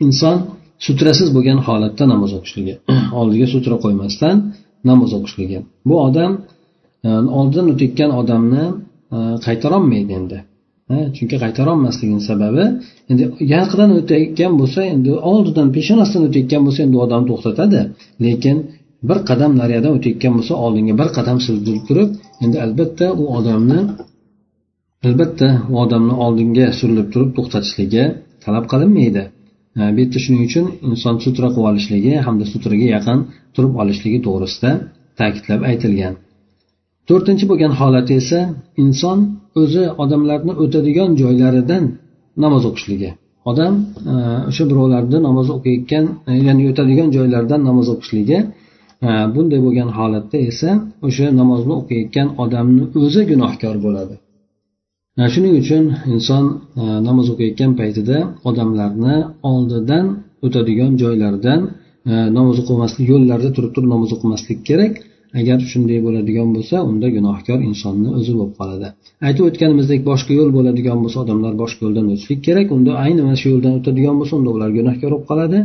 [0.05, 0.37] inson
[0.85, 2.73] sutrasiz bo'lgan holatda namoz o'qishligi.
[3.19, 4.35] Oldiga sutra qo'ymasdan
[4.89, 5.59] namoz o'qishligi.
[5.89, 6.31] Bu odam
[7.07, 8.65] e, oldin o'tayotgan odamni
[9.15, 10.39] e, qaytarolmaydi endi.
[11.15, 12.63] Chunki qaytarolmasligini sababi
[13.11, 13.23] endi
[13.55, 17.79] yaqindan o'tayotgan bo'lsa endi oldidan peshonasidan o'tayotgan bo'lsa endi u odamni to'xtatadi.
[18.25, 18.57] Lekin
[19.09, 22.09] bir qadam nariyadan o'tayotgan bo'lsa oldinga bir qadam sildirib turib
[22.43, 23.79] endi albatta u odamni
[25.07, 28.03] albatta u odamni oldinga surilib turib to'xtatishligi
[28.45, 29.23] talab qilinmaydi.
[29.79, 33.19] E, bu yerda shuning uchun inson sutra qilib olishligi hamda sutraga yaqin
[33.55, 34.71] turib olishligi to'g'risida
[35.19, 36.13] ta'kidlab aytilgan.
[37.09, 38.39] To'rtinchi bo'lgan holati esa
[38.83, 39.17] inson
[39.61, 41.83] o'zi odamlarni o'tadigan joylaridan
[42.43, 43.09] namoz o'qishligi.
[43.51, 43.73] Odam
[44.11, 44.13] e,
[44.49, 48.62] o'sha birovlarni namoz o'qiyotgan e, ya'ni o'tadigan joylardan namoz o'qishligi e,
[49.35, 50.69] bunday bo'lgan holatda esa
[51.07, 54.15] o'sha namozni o'qiyotgan odamni o'zi gunohkor bo'ladi.
[55.33, 55.83] Shuning uchun
[56.15, 56.43] inson
[57.07, 58.17] namoz o'qiyotgan paytida
[58.49, 59.15] odamlarni
[59.51, 60.05] oldidan
[60.45, 61.61] o'tadigan joylardan
[62.37, 64.93] namoz o'qimaslik yo'llarda turib turib namoz o'qimaslik kerak.
[65.39, 68.87] Agar shunday bo'ladigan bo'lsa unda gunohkor insonni o'zi bo'lib qoladi.
[69.27, 72.67] Aytib o'tganimizdek boshqa yo'l bo'ladigan bo'lsa odamlar boshqa yo'ldan o'tishlik kerak.
[72.77, 75.59] Unda ayni mana shu yo'ldan o'tadigan bo'lsa unda ular gunohkor bo'lib qoladi.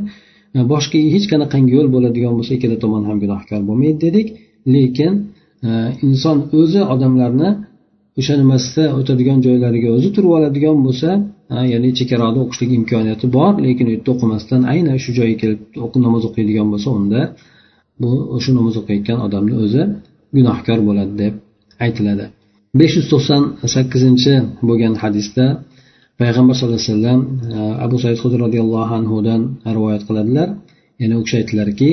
[0.72, 4.26] Boshqa hech qanaqangi yo'l bo'ladigan bo'lsa ikkala tomon ham gunohkor bo'lmaydi dedik.
[4.74, 5.12] Lekin
[5.68, 5.70] e,
[6.06, 7.50] inson o'zi odamlarni
[8.20, 11.10] o'sha nimasida o'tadigan joylariga o'zi turib oladigan bo'lsa
[11.72, 15.60] ya'ni chekkaroqda o'qishlik imkoniyati bor lekin u yerda o'qimasdan aynan shu joyga kelib
[16.06, 17.20] namoz o'qiydigan bo'lsa unda
[18.02, 19.82] bu o'sha namoz o'qiyotgan odamni o'zi
[20.36, 21.34] gunohkor bo'ladi deb
[21.84, 22.24] aytiladi.
[22.80, 23.42] Besh yuz to'qson
[23.74, 24.34] sakkizinchi
[24.68, 25.44] bo'lgan hadisda
[26.21, 27.19] payg'ambar sallallohu alayhi vasallam
[27.57, 29.41] e, abu said hudr roziyallohu anhudan
[29.77, 30.47] rivoyat qiladilar
[31.01, 31.91] ya'ni u kishi aytdilarki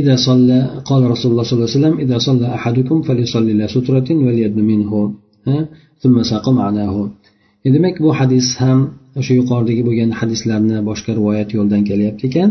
[0.00, 0.58] إذا صلى
[0.90, 4.92] قال رسول الله صلى الله عليه وسلم إذا صلى أحدكم فليصلي إلى سترة وليد منه
[6.02, 6.96] ثم ساق معناه
[7.76, 8.78] demak bu hadis ham
[9.20, 12.48] o'sha yuqoridagi bo'lgan hadislarni boshqa rivoyat yo'ldan kelyapti ekan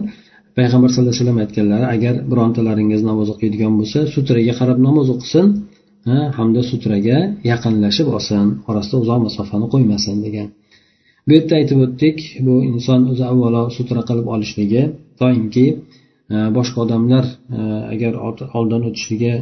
[0.57, 5.45] payg'ambar sallallohu alayhi vasallam aytganlari agar birontalaringiz namoz o'qiydigan bo'lsa sutraga qarab namoz o'qisin
[6.37, 7.17] hamda sutraga
[7.51, 10.47] yaqinlashib olsin orasida uzoq masofani qo'ymasin degan
[11.26, 14.82] Bu yerda aytib o'tdik bu inson o'zi avvalo sutra qilib olishligi
[15.20, 15.66] toinki
[16.34, 17.24] e, boshqa odamlar
[17.58, 17.60] e,
[17.94, 18.12] agar
[18.58, 19.34] oldidan o'tishligi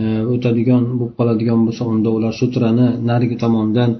[0.00, 0.02] e,
[0.34, 3.90] o'tadigan bo'lib qoladigan bo'lsa unda ular sutrani narigi tomondan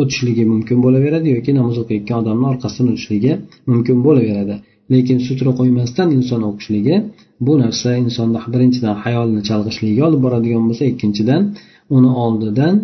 [0.00, 3.32] o'tishligi mumkin bo'laveradi yoki namoz o'qiyotgan odamni orqasidan o'tishligi
[3.72, 4.54] mumkin bo'laveradi.
[4.92, 6.96] Lekin sutra qo'ymasdan inson o'qishligi
[7.46, 11.42] bu narsa insonni birinchidan hayolni chalg'ishligiga olib boradigan bo'lsa ikkinchidan
[11.96, 12.74] uni oldidan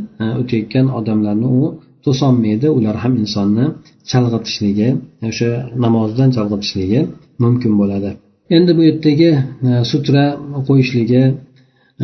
[0.41, 1.63] o'tayotgan odamlarni u
[2.09, 3.67] to'solmaydi ular ham insonni
[4.11, 4.89] chalg'itishligi
[5.31, 5.51] o'sha
[5.85, 7.01] namozdan chalg'itishligi
[7.45, 8.11] mumkin bo'ladi.
[8.57, 9.31] Endi bu yerdagi
[9.69, 10.25] e, sutra
[10.69, 11.23] qo'yishligi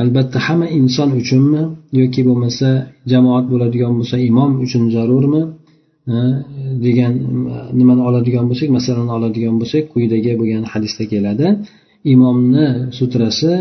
[0.02, 1.62] albatta hamma inson uchunmi
[2.00, 2.68] yoki bo'lmasa
[3.12, 5.42] jamoat bo'ladigan bo'lsa imom uchun zarurmi?
[6.12, 6.16] E,
[6.86, 7.12] degan
[7.54, 11.46] e, nimani oladigan bo'lsak masalani oladigan bo'lsak quyidagi bo'lgan hadisda keladi.
[12.14, 12.66] Imomni
[12.98, 13.52] sutrasi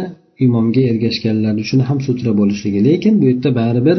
[0.45, 2.79] imomga ergashganlar uchun ham sutra bo'lishligi.
[2.89, 3.97] Lekin bu yerda baribir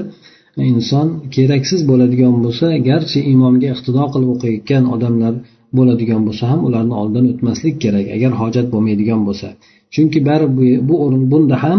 [0.62, 5.34] inson keraksiz bo'ladigan bo'lsa garchi imomga iqtido qilib o'qiyotgan odamlar
[5.78, 9.48] bo'ladigan bo'lsa ham ularni oldidan o'tmaslik kerak agar hojat bo'lmaydigan bo'lsa.
[9.94, 10.46] Chunki bari
[10.88, 11.78] bu o'rin bunda ham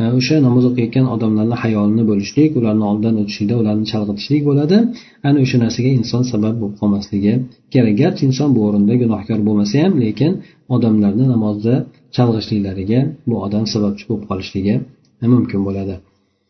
[0.00, 4.76] e, o'sha namoz o'qiyotgan odamlarni hayolini bo'lishlik ularni oldidan o'tishlikda ularni chalg'itishlik bo'ladi.
[5.28, 7.34] Ana o'sha narsaga inson sabab bo'lib qolmasligi
[7.74, 7.94] kerak.
[8.02, 10.32] Garchi inson bu o'rinda gunohkor bo'lmasa ham lekin
[10.74, 11.74] odamlarni namozda
[12.16, 14.74] chalg'ishliklariga bu odam sababchi bo'lib qolishligi
[15.34, 15.96] mumkin bo'ladi.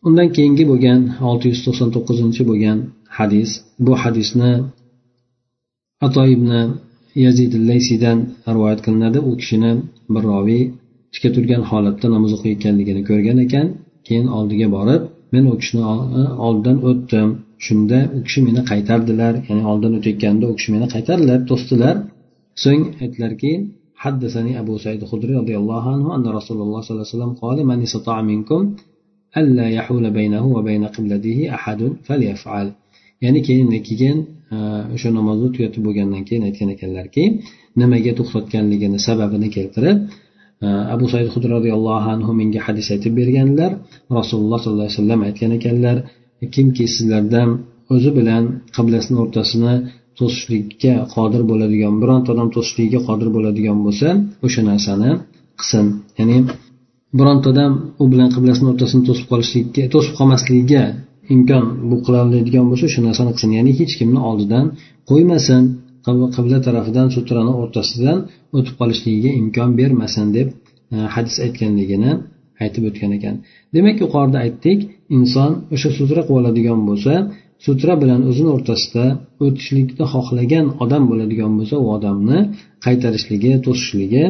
[0.08, 1.00] undan keyingi bo'lgan
[1.30, 2.78] olti yuz to'qson to'qqizinchi bo'lgan
[3.18, 3.50] hadis
[3.86, 4.52] bu hadisni
[6.06, 6.52] ato ibn
[7.26, 8.18] yazid laysiydan
[8.56, 9.72] rivoyat qilinadi u kishini
[10.14, 10.64] bir roviy
[11.14, 13.68] tikka turgan holatda namoz o'qiyotganligini ko'rgan ekan
[14.08, 15.02] keyin oldiga borib
[15.34, 15.84] men u kishini
[16.48, 17.30] oldidan o'tdim
[17.66, 21.96] shunda u kishi meni qaytardilar ya'ni oldin o'tayotganda u kishi meni qaytardilar to'sdilar
[22.64, 23.54] so'ng aytdilarki
[24.04, 27.58] حدثني أبو سعيد الخدري رضي الله عنه أن رسول الله صلى الله عليه وسلم قال
[27.70, 28.62] من استطاع منكم
[29.41, 32.67] alla yahula baynahu va bayna qiblatihi ahadun falyafal
[33.25, 34.19] ya'ni keyin keyin
[34.95, 37.25] o'sha namozni tugatib bo'lgandan keyin aytgan ekanlarki
[37.81, 39.99] nimaga to'xtatganligini sababini keltirib
[40.95, 43.71] abu said hud roziyallohu anhu menga hadis aytib berganlar
[44.19, 45.97] rasululloh sollallohu alayhi vasallam aytgan ekanlar
[46.55, 47.49] kimki sizlardan
[47.95, 48.43] o'zi bilan
[48.77, 49.75] qiblasini o'rtasini
[50.19, 54.09] to'sishlikka qodir bo'ladigan bironta odam to'sishligiga qodir bo'ladigan bo'lsa
[54.47, 55.11] o'sha narsani
[55.61, 55.87] qilsin
[56.19, 56.39] ya'ni
[57.19, 57.73] bironta odam
[58.03, 60.83] u bilan qiblasini o'rtasini to'sib qolishlikka to'sib qolmasligiga
[61.35, 63.51] imkon bu qiloladigan bo'lsa shu narsani qilsin.
[63.59, 64.67] Ya'ni hech kimni oldidan
[65.11, 65.63] qo'ymasin
[66.37, 68.19] qibla tarafidan sutrani o'rtasidan
[68.57, 70.49] o'tib qolishligiga imkon bermasin deb
[70.95, 72.13] e, hadis aytganligini
[72.65, 73.35] aytib o'tgan ekan.
[73.75, 74.79] Demak yuqorida aytdik
[75.19, 77.15] inson o'sha sutra qilib oladigan bo'lsa
[77.65, 79.05] sutra bilan o'zini o'rtasida
[79.45, 82.39] o'tishlikni xohlagan odam bo'ladigan bo'lsa u odamni
[82.87, 84.25] qaytarishligi to'sishligi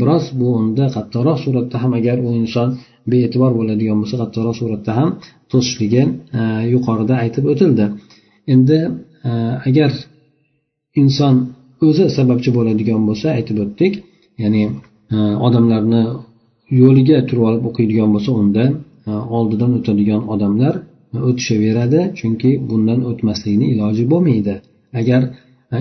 [0.00, 2.68] biroz bu unda qattiqroq suratda ham agar u inson
[3.10, 5.10] bee'tibor bo'ladigan bo'lsa qattiqroq suratda ham
[5.52, 6.02] to'sishligi
[6.38, 6.40] e,
[6.74, 7.84] yuqorida aytib o'tildi.
[8.54, 8.78] Endi
[9.28, 9.30] e,
[9.68, 9.90] agar
[11.02, 11.34] inson
[11.86, 13.92] o'zi sababchi bo'ladigan bo'lsa aytib o'tdik
[14.42, 14.62] ya'ni
[15.14, 16.02] e, odamlarni
[16.82, 18.64] yo'liga turib olib o'qiydigan bo'lsa unda
[19.38, 20.74] oldidan o'tadigan odamlar
[21.29, 24.55] o'tishaveradi chunki bundan o'tmaslikni iloji bo'lmaydi
[24.99, 25.21] agar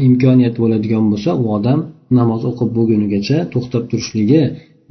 [0.09, 1.79] imkoniyat bo'ladigan bo'lsa u odam
[2.19, 4.43] namoz o'qib bo'lgunigacha to'xtab turishligi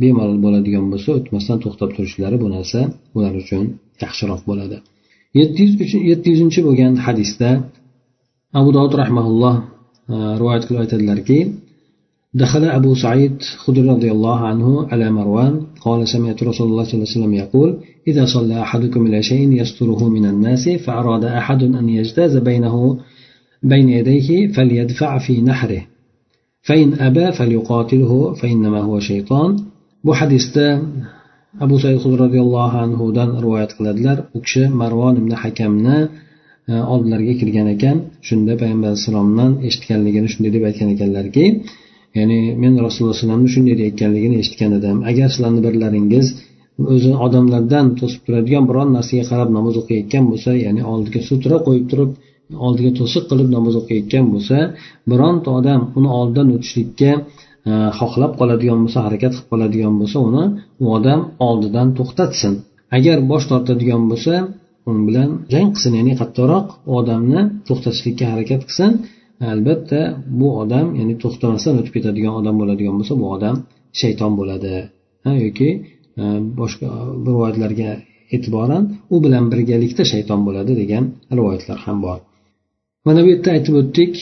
[0.01, 2.79] bemalol bo'ladigan bo'lsa o'tmasdan to'xtab turishlari bu narsa
[3.17, 3.63] ular uchun
[4.03, 4.77] yaxshiroq bo'ladi
[6.09, 7.49] yetti yuzinchi bo'lgan hadisda
[8.59, 9.55] abu dovud rahmaulloh
[10.13, 11.39] e, rivoyat qilib aytadilarki
[12.43, 17.07] دخل أبو سعيد خدري رضي الله عنه على مروان قال سمعت رسول الله صلى الله
[17.07, 17.69] عليه وسلم يقول
[18.07, 22.75] إذا صلى أحدكم إلى شيء يستره من الناس فأراد أحد أن يجتاز بينه
[23.63, 25.81] بين يديه فليدفع في نحره
[26.61, 29.57] فإن أبى فليقاتله فإنما هو شيطان
[30.05, 30.81] bu hadisda
[31.59, 35.97] abu said roziyallohu anhudan rivoyat qiladilar u kishi marvon ibn hakamni
[36.71, 37.97] e, oldilariga kirgan ekan
[38.27, 41.45] shunda payg'ambar alayhissalomdan eshitganligini shunday deb aytgan ekanlarki
[42.18, 44.96] ya'ni men rasululloh alayhivasallamni shunday deyayotganligini eshitgan edim.
[45.10, 46.26] Agar sizlarni birlaringiz
[46.94, 52.10] o'zi odamlardan to'sib turadigan biron narsaga qarab namoz o'qiyotgan bo'lsa ya'ni oldiga sutra qo'yib turib
[52.66, 54.56] oldiga to'siq qilib namoz o'qiyotgan bo'lsa
[55.10, 57.12] bironta odam uni oldidan o'tishlikka
[57.70, 60.44] e, xohlab qoladigan bo'lsa harakat qilib qoladigan bo'lsa uni
[60.82, 62.52] u odam oldidan to'xtatsin.
[62.96, 64.34] Agar bosh tortadigan bo'lsa
[64.88, 66.66] u bilan jang qilsin ya'ni qattiqroq
[66.98, 68.90] odamni to'xtatishlikka harakat qilsin.
[69.54, 70.00] Albatta
[70.40, 73.56] bu odam ya'ni to'xtamasdan o'tib ketadigan odam bo'ladigan bo'lsa bu odam
[74.00, 74.74] shayton bo'ladi.
[75.44, 75.68] Yoki
[76.20, 76.24] e,
[76.60, 76.88] boshqa
[77.28, 77.90] rivoyatlarga
[78.34, 78.82] e'tiboran
[79.14, 81.04] u bilan birgalikda shayton bo'ladi degan
[81.38, 82.18] rivoyatlar ham bor.
[83.06, 84.14] Mana bu yerda aytib o'tdik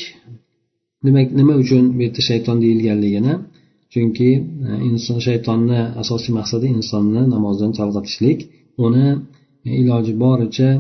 [1.07, 3.35] demak nima uchun bu yerda shayton deyilganligini.
[3.93, 4.31] Chunki
[4.69, 8.39] e, inson shaytonni asosiy maqsadi insonni namozdan chalg'itishlik.
[8.87, 9.07] Uni
[9.69, 10.71] e, iloji boricha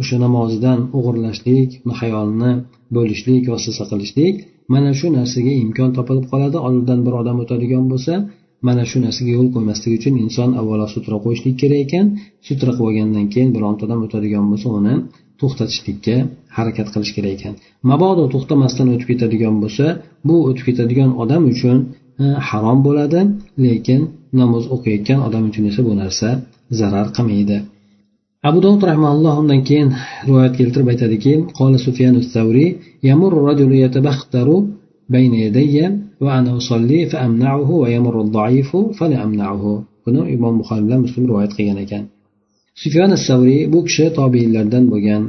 [0.00, 1.70] o'sha namozidan o'g'irlashlik
[2.32, 2.52] uni
[2.96, 4.34] bo'lishlik vasvasa qilishlik
[4.72, 6.56] mana shu narsaga imkon topilib qoladi.
[6.68, 8.14] Oldidan bir odam o'tadigan bo'lsa
[8.66, 12.06] mana shu narsaga yo'l qo'ymaslik uchun inson avvalo sutra qo'yishlik kerak ekan.
[12.48, 14.94] Sutra qo'ygandan keyin bironta odam o'tadigan bo'lsa uni
[15.40, 16.16] to'xtatishlikka
[16.56, 17.54] harakat qilish kerak ekan.
[17.90, 19.86] Mabodo to'xtamasdan o'tib ketadigan bo'lsa
[20.28, 21.76] bu o'tib ketadigan odam uchun
[22.22, 23.20] e, harom bo'ladi
[23.64, 24.00] lekin
[24.40, 26.28] namoz o'qiyotgan odam uchun esa bu narsa
[26.80, 27.56] zarar qilmaydi.
[28.49, 29.89] abu dovud rahmaulloh undan keyin
[30.27, 32.69] rivoyat keltirib aytadiki qola sufyan savriy
[33.09, 34.47] يمر الرجل يتبختر
[35.15, 35.75] بين يدي
[36.23, 39.65] وأنا أصلي فأمنعه ويمر الضعيف فلا أمنعه
[40.05, 42.03] buni imom buxoriy bilan muslim rivoyat qilgan ekan
[42.81, 45.23] sufyon savriy bu kishi tobiinlardan bo'lgan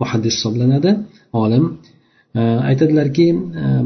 [0.00, 0.90] muhaddis hisoblanadi
[1.42, 1.64] olim
[2.70, 3.26] aytadilarki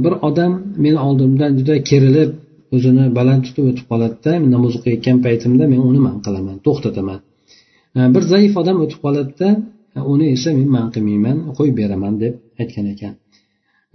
[0.05, 0.53] bir odam
[0.85, 2.31] meni oldimdan juda kerilib
[2.75, 7.19] o'zini baland tutib o'tib qoladida namoz o'qiyotgan paytimda men uni man qilaman to'xtataman
[7.98, 9.50] E, bir zaif odam o'tib qoladida
[9.98, 13.14] e, uni esa men man qilmayman qo'yib beraman deb aytgan ekan.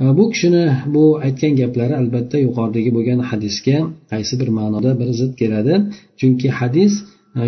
[0.00, 3.78] E, bu kishini bu aytgan gaplari albatta yuqoridagi bo'lgan hadisga
[4.12, 5.74] qaysi bir ma'noda bir zid keladi.
[6.20, 6.92] Chunki hadis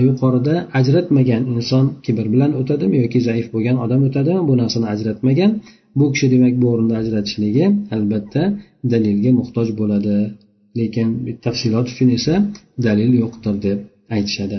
[0.07, 5.53] yuqorida ajratmagan inson kibr bilan o'tadimi yoki zaif bo'lgan odam o'tadimi bu narsani ajratmagan.
[5.99, 8.43] Bu kishi demak bu o'rinda ajratishligi albatta
[8.93, 10.17] dalilga muhtoj bo'ladi.
[10.79, 11.09] Lekin
[11.45, 12.35] tafsilot uchun esa
[12.87, 13.79] dalil yo'qdir deb
[14.17, 14.59] aytishadi.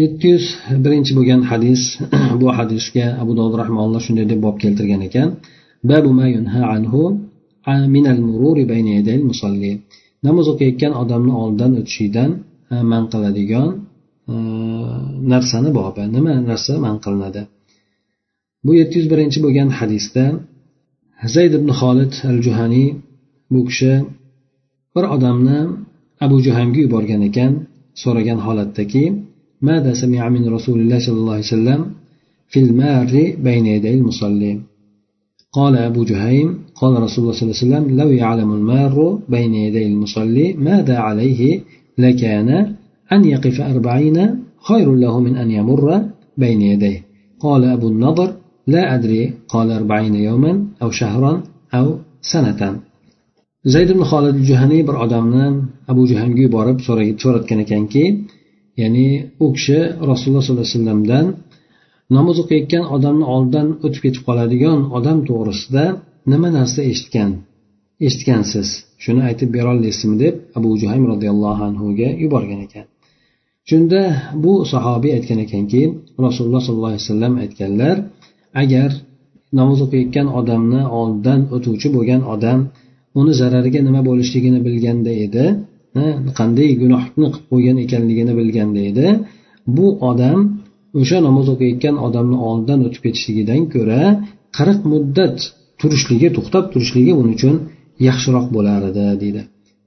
[0.00, 0.44] Yetti yuz
[0.84, 1.82] birinchi bo'lgan hadis
[2.40, 5.28] bu hadisga abu dovud rahmaulloh shunday deb bob keltirgan ekan.
[10.26, 12.30] Namoz o'qiyotgan odamni oldidan o'tishidan
[12.92, 13.68] man qiladigan
[15.32, 17.42] narsani bobi nima narsa man qilinadi.
[18.64, 20.24] Bu yetti yuz birinchi bo'lgan hadisda
[21.34, 22.88] zayd ibn xolid al juhaniy
[23.52, 23.92] bu kishi
[24.94, 25.58] bir odamni
[26.24, 27.52] abu juhamga yuborgan ekan
[28.02, 29.04] so'ragan holatdaki
[29.62, 31.80] ماذا سمع من رسول الله صلى الله عليه وسلم
[32.48, 33.12] في المار
[33.46, 34.60] بين يدي المصلي
[35.52, 39.86] قال أبو جهيم قال رسول الله صلى الله عليه وسلم لو يعلم المار بين يدي
[39.86, 41.60] المصلي ماذا عليه
[41.98, 42.48] لكان
[43.12, 44.16] أن يقف أربعين
[44.68, 46.04] خير له من أن يمر
[46.38, 47.02] بين يديه.
[47.40, 48.30] قال أبو النضر
[48.66, 51.42] لا أدري قال أربعين يوما أو شهرا
[51.74, 52.80] أو سنة.
[53.64, 54.96] zayd ibn xolid juhaniy bir
[55.90, 56.78] abu juhamga yuborib
[57.22, 58.04] so'ratgan ekanki
[58.80, 59.08] ya'ni
[59.44, 59.78] u kishi
[60.10, 61.26] rasululloh sollallohu alayhi vasallamdan
[62.16, 65.84] namoz o'qiyotgan odamni oldidan o'tib ketib qoladigan odam to'g'risida
[66.32, 67.30] nima narsa eshitgan?
[68.06, 68.68] Eshitgansiz.
[69.02, 72.86] Shuni aytib berolaysizmi deb abu juhaym roziyallohu anhuga yuborgan ekan.
[73.68, 74.00] Shunda
[74.44, 75.82] bu sahobiy aytgan ekanki
[76.26, 77.96] rasululloh sollallohu alayhi vasallam aytganlar
[78.62, 78.90] agar
[79.58, 82.60] namoz o'qiyotgan odamni oldidan o'tuvchi bo'lgan odam
[83.20, 85.44] uni zarariga nima bo'lishligini bilganda edi
[86.38, 89.06] qanday gunohni qilib qo'ygan ekanligini bilganda edi
[89.76, 90.38] bu odam
[91.00, 94.02] o'sha namoz o'qiyotgan odamni oldidan o'tib ketishligidan ko'ra
[94.56, 95.36] qirq muddat
[95.80, 97.56] turishligi to'xtab turishligi uning uchun
[98.08, 99.42] yaxshiroq bo'lar edi deydi.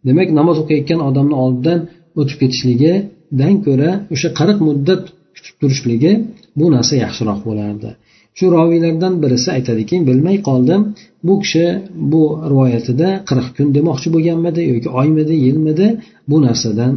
[0.07, 1.79] Demak namoz o'qiyotgan odamni oldidan
[2.19, 5.03] o'tib ketishligidan ko'ra o'sha qirq muddat
[5.35, 6.11] kutib turishligi
[6.59, 7.89] bu narsa yaxshiroq bo'lardi.
[8.37, 10.81] Shu roviylardan birisi aytadiki bilmay qoldim.
[11.27, 11.65] Bu kishi
[12.11, 15.87] bu rivoyatida qirq kun demoqchi bo'lganmidi yoki oymidi yilmidi?
[16.29, 16.93] Bu narsadan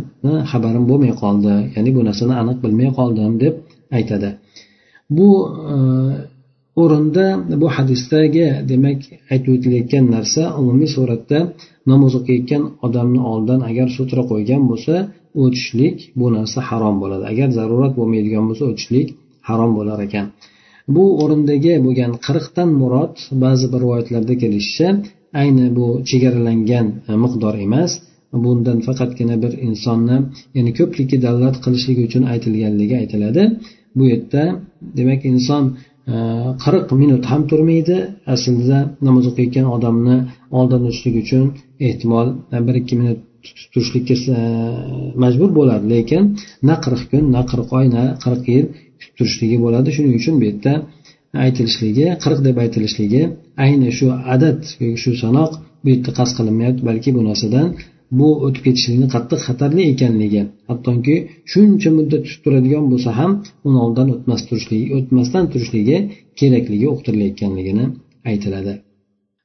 [0.51, 1.55] xabarim bo'lmay qoldi.
[1.75, 3.55] Ya'ni bu narsani aniq bilmay qoldim deb
[3.99, 4.29] aytadi.
[5.17, 5.29] Bu
[5.75, 5.77] e,
[6.83, 7.27] o'rinda
[7.63, 9.01] bu hadisdagi demak
[9.33, 11.39] aytib o'tilayotgan narsa umumiy suratda
[11.91, 14.95] namoz o'qiyotgan odamni oldidan agar sutra qo'ygan bo'lsa
[15.43, 17.25] o'tishlik bu narsa harom bo'ladi.
[17.33, 19.09] Agar zarurat bo'lmaydigan bo'lsa o'tishlik
[19.49, 20.27] harom bo'lar ekan.
[20.95, 24.89] Bu o'rindagi bo'lgan qirqdan murod ba'zi bir rivoyatlarda kelishicha
[25.43, 27.93] ayni bu chegaralangan e, miqdor emas.
[28.45, 30.17] Bundan faqatgina bir insonni
[30.57, 33.43] ya'ni ko'plikka dalolat qilishligi uchun aytilganligi aytiladi.
[33.97, 34.43] Bu yerda
[34.99, 35.65] demak inson
[36.13, 36.15] e,
[36.65, 37.97] qirq minut ham turmaydi
[38.35, 40.17] aslida namoz o'qiyotgan odamni
[40.59, 41.45] oldini o'tishlik uchun
[41.89, 43.21] ehtimol e, bir ikki minut
[43.73, 44.41] turishlikka e,
[45.23, 45.85] majbur bo'ladi.
[45.95, 46.23] Lekin
[46.69, 48.67] na qirq kun na qirq oy na qirq yil
[49.01, 49.89] kutib turishligi bo'ladi.
[49.97, 50.73] Shuning uchun bu yerda
[51.45, 53.23] aytilishligi qirq deb aytilishligi
[53.65, 56.83] ayni shu adad yoki shu sanoq bu yerda qasd qilinmayapti.
[56.91, 57.69] Balki bu narsadan
[58.19, 61.17] bu o'tib ketishlikni qattiq xatarli ekanligi hattoki
[61.53, 63.33] shuncha muddat tutib turadigan bo'lsa ham
[63.67, 65.97] uni oldidan o'tmas turishligi o'tmasdan turishligi
[66.39, 67.85] kerakligi uqtirilayotganligini
[68.31, 68.73] aytiladi.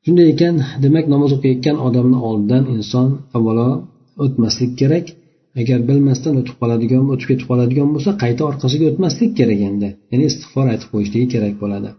[0.06, 3.70] Shunday ekan demak namoz o'qiyotgan odamni oldidan inson avvalo
[4.24, 5.06] o'tmaslik kerak.
[5.62, 9.90] Agar bilmasdan o'tib qoladigan o'tib ketib qoladigan bo'lsa qayta orqasiga o'tmaslik kerak endi.
[10.12, 11.90] Ya'ni istig'for aytib qo'yishligi kerak bo'ladi.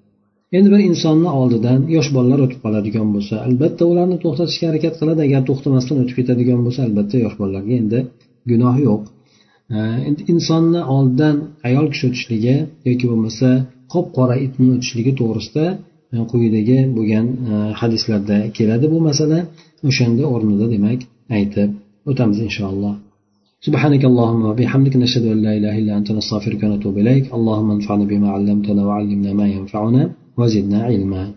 [0.57, 5.21] Endi bir insonni oldidan yosh bolalar o'tib qoladigan bo'lsa albatta ularni to'xtatishga harakat qiladi.
[5.29, 7.99] Agar to'xtamasdan o'tib ketadigan bo'lsa albatta yosh bolalarga endi
[8.51, 9.03] gunoh yo'q.
[10.09, 11.37] Endi insonni oldidan
[11.69, 12.57] ayol kishi o'tishligi
[12.89, 13.49] yoki bo'lmasa
[13.93, 15.67] qop qora itni o'tishligi to'g'risida
[16.15, 19.39] e, quyidagi bo'lgan e, hadislarda keladi bu masala.
[19.89, 21.01] O'shanda o'rnida demak
[21.39, 21.71] aytib
[22.11, 22.95] o'tamiz inshaalloh.
[23.65, 27.35] سبحانك اللهم وبحمدك نشهد أن لا إله إلا أنت نستغفرك ونتوب إليك.
[27.35, 31.35] اللهم انفعنا بما علمتنا وعلمنا ما ينفعنا وزدنا علما.